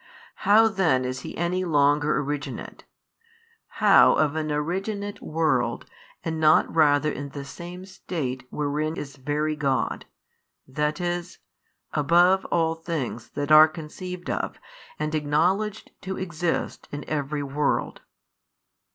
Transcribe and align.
How 0.49 0.67
then 0.67 1.05
is 1.05 1.19
He 1.19 1.37
any 1.37 1.63
longer 1.63 2.17
originate, 2.17 2.85
how 3.77 4.13
of 4.13 4.35
an 4.35 4.51
originate 4.51 5.21
world 5.21 5.85
and 6.25 6.39
not 6.39 6.75
rather 6.75 7.11
in 7.11 7.29
the 7.29 7.45
same 7.45 7.85
[state] 7.85 8.47
wherein 8.49 8.97
is 8.97 9.15
Very 9.17 9.55
God, 9.55 10.05
i. 10.75 10.93
e., 11.03 11.21
above 11.93 12.45
all 12.45 12.73
things 12.73 13.29
that 13.35 13.51
are 13.51 13.67
conceived 13.67 14.31
of 14.31 14.57
and 14.97 15.13
acknowledged 15.13 15.91
to 16.01 16.17
exist 16.17 16.87
in 16.91 17.07
every 17.07 17.43
world? 17.43 18.01